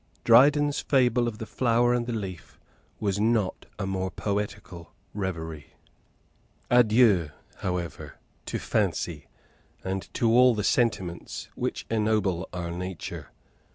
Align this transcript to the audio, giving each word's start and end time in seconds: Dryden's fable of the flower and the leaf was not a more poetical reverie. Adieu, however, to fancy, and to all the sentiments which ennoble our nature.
Dryden's 0.23 0.79
fable 0.79 1.27
of 1.27 1.37
the 1.37 1.45
flower 1.45 1.93
and 1.93 2.07
the 2.07 2.11
leaf 2.11 2.57
was 2.99 3.19
not 3.19 3.67
a 3.77 3.85
more 3.85 4.09
poetical 4.09 4.95
reverie. 5.13 5.75
Adieu, 6.71 7.29
however, 7.57 8.15
to 8.47 8.57
fancy, 8.57 9.27
and 9.83 10.11
to 10.15 10.31
all 10.31 10.55
the 10.55 10.63
sentiments 10.63 11.49
which 11.53 11.85
ennoble 11.91 12.49
our 12.51 12.71
nature. 12.71 13.27